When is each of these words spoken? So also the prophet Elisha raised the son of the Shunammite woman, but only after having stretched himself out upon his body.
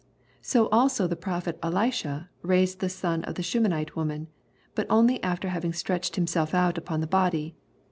So 0.41 0.67
also 0.69 1.05
the 1.05 1.15
prophet 1.15 1.59
Elisha 1.61 2.27
raised 2.41 2.79
the 2.79 2.89
son 2.89 3.23
of 3.25 3.35
the 3.35 3.43
Shunammite 3.43 3.95
woman, 3.95 4.29
but 4.73 4.87
only 4.89 5.21
after 5.21 5.49
having 5.49 5.73
stretched 5.73 6.15
himself 6.15 6.55
out 6.55 6.75
upon 6.79 7.01
his 7.01 7.09
body. 7.09 7.55